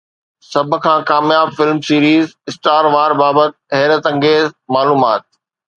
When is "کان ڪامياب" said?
0.85-1.47